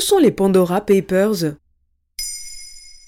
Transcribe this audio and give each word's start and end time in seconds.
Sont 0.00 0.18
les 0.18 0.30
Pandora 0.30 0.80
Papers? 0.80 1.56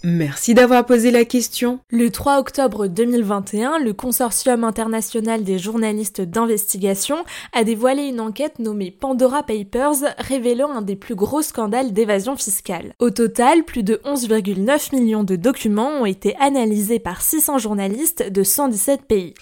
Merci 0.04 0.52
d'avoir 0.52 0.84
posé 0.84 1.10
la 1.10 1.24
question. 1.24 1.80
Le 1.90 2.10
3 2.10 2.38
octobre 2.38 2.86
2021, 2.86 3.78
le 3.78 3.94
Consortium 3.94 4.62
international 4.62 5.42
des 5.42 5.58
journalistes 5.58 6.20
d'investigation 6.20 7.16
a 7.54 7.64
dévoilé 7.64 8.02
une 8.02 8.20
enquête 8.20 8.58
nommée 8.58 8.90
Pandora 8.90 9.42
Papers 9.42 10.14
révélant 10.18 10.70
un 10.70 10.82
des 10.82 10.96
plus 10.96 11.14
gros 11.14 11.40
scandales 11.40 11.92
d'évasion 11.92 12.36
fiscale. 12.36 12.94
Au 12.98 13.08
total, 13.08 13.64
plus 13.64 13.82
de 13.82 14.00
11,9 14.04 14.94
millions 14.94 15.24
de 15.24 15.36
documents 15.36 16.02
ont 16.02 16.06
été 16.06 16.36
analysés 16.36 16.98
par 16.98 17.22
600 17.22 17.58
journalistes 17.58 18.30
de 18.30 18.42
117 18.42 19.06
pays. 19.06 19.34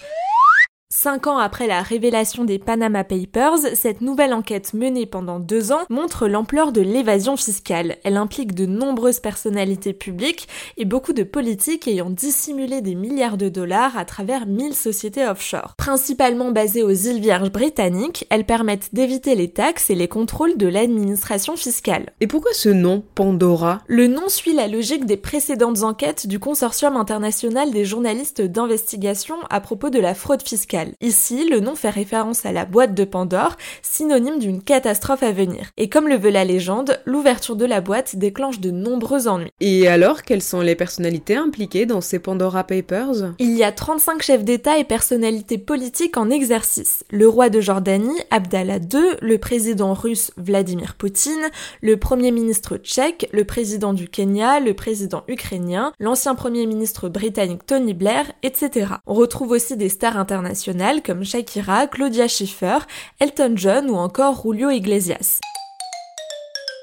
Cinq 0.93 1.27
ans 1.27 1.37
après 1.37 1.67
la 1.67 1.81
révélation 1.81 2.43
des 2.43 2.59
Panama 2.59 3.05
Papers, 3.05 3.59
cette 3.75 4.01
nouvelle 4.01 4.33
enquête 4.33 4.73
menée 4.73 5.05
pendant 5.05 5.39
deux 5.39 5.71
ans 5.71 5.85
montre 5.89 6.27
l'ampleur 6.27 6.73
de 6.73 6.81
l'évasion 6.81 7.37
fiscale. 7.37 7.95
Elle 8.03 8.17
implique 8.17 8.53
de 8.53 8.65
nombreuses 8.65 9.21
personnalités 9.21 9.93
publiques 9.93 10.49
et 10.75 10.83
beaucoup 10.83 11.13
de 11.13 11.23
politiques 11.23 11.87
ayant 11.87 12.09
dissimulé 12.09 12.81
des 12.81 12.95
milliards 12.95 13.37
de 13.37 13.47
dollars 13.47 13.97
à 13.97 14.03
travers 14.03 14.45
mille 14.45 14.73
sociétés 14.73 15.25
offshore. 15.25 15.75
Principalement 15.77 16.51
basées 16.51 16.83
aux 16.83 16.91
îles 16.91 17.21
Vierges 17.21 17.53
britanniques, 17.53 18.27
elles 18.29 18.45
permettent 18.45 18.93
d'éviter 18.93 19.35
les 19.35 19.49
taxes 19.49 19.89
et 19.91 19.95
les 19.95 20.09
contrôles 20.09 20.57
de 20.57 20.67
l'administration 20.67 21.55
fiscale. 21.55 22.11
Et 22.19 22.27
pourquoi 22.27 22.51
ce 22.51 22.67
nom, 22.67 23.01
Pandora? 23.15 23.79
Le 23.87 24.07
nom 24.07 24.27
suit 24.27 24.53
la 24.53 24.67
logique 24.67 25.05
des 25.05 25.15
précédentes 25.15 25.83
enquêtes 25.83 26.27
du 26.27 26.37
Consortium 26.37 26.97
international 26.97 27.71
des 27.71 27.85
journalistes 27.85 28.41
d'investigation 28.41 29.35
à 29.49 29.61
propos 29.61 29.89
de 29.89 29.99
la 29.99 30.15
fraude 30.15 30.41
fiscale. 30.41 30.80
Ici, 31.01 31.47
le 31.49 31.59
nom 31.59 31.75
fait 31.75 31.89
référence 31.89 32.45
à 32.45 32.51
la 32.51 32.65
boîte 32.65 32.93
de 32.93 33.03
Pandore, 33.03 33.57
synonyme 33.81 34.39
d'une 34.39 34.61
catastrophe 34.61 35.23
à 35.23 35.31
venir. 35.31 35.69
Et 35.77 35.89
comme 35.89 36.07
le 36.07 36.17
veut 36.17 36.29
la 36.29 36.45
légende, 36.45 36.99
l'ouverture 37.05 37.55
de 37.55 37.65
la 37.65 37.81
boîte 37.81 38.15
déclenche 38.15 38.59
de 38.59 38.71
nombreux 38.71 39.27
ennuis. 39.27 39.51
Et 39.59 39.87
alors, 39.87 40.23
quelles 40.23 40.41
sont 40.41 40.61
les 40.61 40.75
personnalités 40.75 41.35
impliquées 41.35 41.85
dans 41.85 42.01
ces 42.01 42.19
Pandora 42.19 42.63
Papers? 42.63 43.33
Il 43.39 43.55
y 43.55 43.63
a 43.63 43.71
35 43.71 44.21
chefs 44.21 44.43
d'État 44.43 44.77
et 44.77 44.83
personnalités 44.83 45.57
politiques 45.57 46.17
en 46.17 46.29
exercice. 46.29 47.03
Le 47.11 47.27
roi 47.27 47.49
de 47.49 47.61
Jordanie, 47.61 48.19
Abdallah 48.29 48.77
II, 48.77 49.17
le 49.21 49.37
président 49.37 49.93
russe 49.93 50.31
Vladimir 50.37 50.95
Poutine, 50.95 51.49
le 51.81 51.97
premier 51.97 52.31
ministre 52.31 52.77
tchèque, 52.77 53.29
le 53.31 53.45
président 53.45 53.93
du 53.93 54.07
Kenya, 54.07 54.59
le 54.59 54.73
président 54.73 55.23
ukrainien, 55.27 55.91
l'ancien 55.99 56.35
premier 56.35 56.65
ministre 56.65 57.09
britannique 57.09 57.65
Tony 57.65 57.93
Blair, 57.93 58.31
etc. 58.43 58.93
On 59.05 59.13
retrouve 59.13 59.51
aussi 59.51 59.77
des 59.77 59.89
stars 59.89 60.17
internationales 60.17 60.70
comme 61.03 61.23
Shakira, 61.23 61.87
Claudia 61.87 62.27
Schiffer, 62.27 62.79
Elton 63.19 63.53
John 63.55 63.89
ou 63.89 63.95
encore 63.95 64.41
Julio 64.43 64.69
Iglesias. 64.69 65.39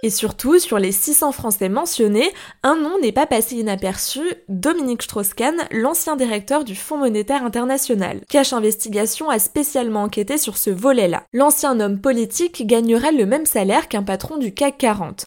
Et 0.05 0.11
surtout, 0.11 0.61
sur 0.61 0.79
les 0.79 0.93
600 0.93 1.33
Français 1.33 1.69
mentionnés, 1.69 2.33
un 2.63 2.77
nom 2.77 3.01
n'est 3.01 3.13
pas 3.13 3.27
passé 3.27 3.57
inaperçu, 3.57 4.21
Dominique 4.49 5.03
Strauss-Kahn, 5.03 5.57
l'ancien 5.73 6.15
directeur 6.15 6.63
du 6.63 6.77
Fonds 6.77 6.99
monétaire 6.99 7.45
international. 7.45 8.21
Cash 8.29 8.53
Investigation 8.53 9.29
a 9.29 9.41
spécialement 9.41 10.05
enquêté 10.05 10.39
sur 10.39 10.57
ce 10.57 10.71
volet-là. 10.71 11.25
L'ancien 11.33 11.81
homme 11.81 12.01
politique 12.01 12.65
gagnerait 12.65 13.13
le 13.13 13.27
même 13.27 13.47
salaire 13.47 13.89
qu'un 13.89 14.05
patron 14.05 14.37
du 14.37 14.55
CAC 14.55 14.79
40. 14.79 15.27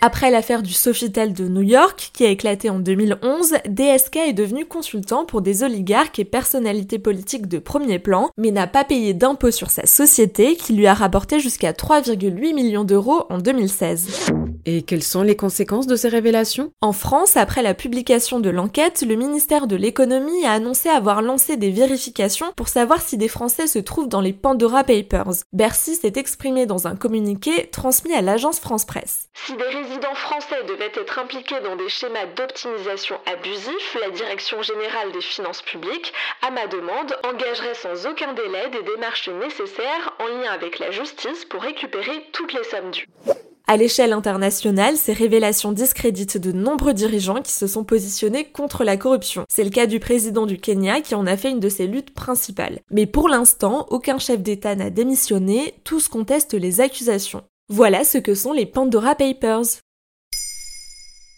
Après 0.00 0.30
l'affaire 0.30 0.62
du 0.62 0.72
Sofitel 0.72 1.32
de 1.32 1.48
New 1.48 1.62
York, 1.62 2.10
qui 2.12 2.24
a 2.24 2.28
éclaté 2.28 2.68
en 2.70 2.78
2011, 2.78 3.54
DSK 3.68 4.16
est 4.16 4.32
devenu 4.32 4.66
consultant 4.66 5.24
pour 5.24 5.40
des 5.40 5.62
oligarques 5.62 6.18
et 6.18 6.24
personnalités 6.24 6.98
politiques 6.98 7.48
de 7.48 7.58
premier 7.58 7.98
plan, 7.98 8.30
mais 8.36 8.50
n'a 8.50 8.66
pas 8.66 8.84
payé 8.84 9.14
d'impôt 9.14 9.50
sur 9.50 9.70
sa 9.70 9.86
société 9.86 10.56
qui 10.56 10.74
lui 10.74 10.86
a 10.86 10.94
rapporté 10.94 11.40
jusqu'à 11.40 11.72
3,8 11.72 12.54
millions 12.54 12.84
d'euros 12.84 13.24
en 13.30 13.38
2016. 13.38 14.30
Et 14.68 14.82
quelles 14.82 15.04
sont 15.04 15.22
les 15.22 15.36
conséquences 15.36 15.86
de 15.86 15.94
ces 15.94 16.08
révélations? 16.08 16.72
En 16.80 16.92
France, 16.92 17.36
après 17.36 17.62
la 17.62 17.72
publication 17.72 18.40
de 18.40 18.50
l'enquête, 18.50 19.04
le 19.06 19.14
ministère 19.14 19.68
de 19.68 19.76
l'économie 19.76 20.44
a 20.44 20.50
annoncé 20.50 20.88
avoir 20.88 21.22
lancé 21.22 21.56
des 21.56 21.70
vérifications 21.70 22.52
pour 22.56 22.66
savoir 22.66 23.00
si 23.00 23.16
des 23.16 23.28
Français 23.28 23.68
se 23.68 23.78
trouvent 23.78 24.08
dans 24.08 24.20
les 24.20 24.32
Pandora 24.32 24.82
Papers. 24.82 25.44
Bercy 25.52 25.94
s'est 25.94 26.14
exprimé 26.16 26.66
dans 26.66 26.88
un 26.88 26.96
communiqué 26.96 27.70
transmis 27.70 28.12
à 28.12 28.22
l'agence 28.22 28.58
France 28.58 28.84
Presse. 28.84 29.28
Si 29.34 29.56
des 29.56 29.62
résidents 29.62 30.16
français 30.16 30.64
devaient 30.66 30.92
être 31.00 31.20
impliqués 31.20 31.60
dans 31.62 31.76
des 31.76 31.88
schémas 31.88 32.26
d'optimisation 32.36 33.14
abusifs, 33.32 33.96
la 34.00 34.10
Direction 34.10 34.62
générale 34.62 35.12
des 35.12 35.20
finances 35.20 35.62
publiques, 35.62 36.12
à 36.42 36.50
ma 36.50 36.66
demande, 36.66 37.16
engagerait 37.24 37.74
sans 37.74 38.08
aucun 38.08 38.34
délai 38.34 38.68
des 38.70 38.82
démarches 38.82 39.28
nécessaires 39.28 40.16
en 40.18 40.26
lien 40.26 40.50
avec 40.50 40.80
la 40.80 40.90
justice 40.90 41.44
pour 41.44 41.62
récupérer 41.62 42.26
toutes 42.32 42.52
les 42.52 42.64
sommes 42.64 42.90
dues. 42.90 43.06
À 43.68 43.76
l'échelle 43.76 44.12
internationale, 44.12 44.96
ces 44.96 45.12
révélations 45.12 45.72
discréditent 45.72 46.38
de 46.38 46.52
nombreux 46.52 46.94
dirigeants 46.94 47.42
qui 47.42 47.50
se 47.50 47.66
sont 47.66 47.82
positionnés 47.82 48.44
contre 48.44 48.84
la 48.84 48.96
corruption. 48.96 49.44
C'est 49.48 49.64
le 49.64 49.70
cas 49.70 49.86
du 49.86 49.98
président 49.98 50.46
du 50.46 50.58
Kenya 50.58 51.00
qui 51.00 51.16
en 51.16 51.26
a 51.26 51.36
fait 51.36 51.50
une 51.50 51.58
de 51.58 51.68
ses 51.68 51.88
luttes 51.88 52.14
principales. 52.14 52.78
Mais 52.92 53.06
pour 53.06 53.28
l'instant, 53.28 53.86
aucun 53.90 54.18
chef 54.18 54.40
d'État 54.40 54.76
n'a 54.76 54.90
démissionné, 54.90 55.74
tous 55.82 56.06
contestent 56.06 56.54
les 56.54 56.80
accusations. 56.80 57.42
Voilà 57.68 58.04
ce 58.04 58.18
que 58.18 58.36
sont 58.36 58.52
les 58.52 58.66
Pandora 58.66 59.16
Papers. 59.16 59.80